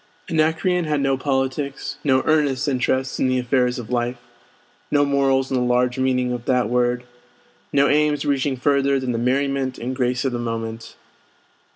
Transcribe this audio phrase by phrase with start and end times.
[0.31, 4.17] Anacreon had no politics, no earnest interest in the affairs of life,
[4.89, 7.03] no morals in the large meaning of that word,
[7.71, 10.95] no aims reaching further than the merriment and grace of the moment.